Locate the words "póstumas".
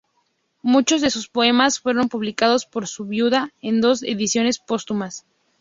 4.57-5.27